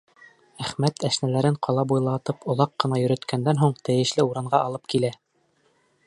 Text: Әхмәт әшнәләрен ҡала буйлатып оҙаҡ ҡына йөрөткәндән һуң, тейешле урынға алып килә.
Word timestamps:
Әхмәт 0.67 1.03
әшнәләрен 1.09 1.57
ҡала 1.67 1.83
буйлатып 1.91 2.47
оҙаҡ 2.53 2.73
ҡына 2.83 3.01
йөрөткәндән 3.01 3.61
һуң, 3.65 3.75
тейешле 3.89 4.25
урынға 4.31 4.63
алып 4.71 4.89
килә. 4.95 5.13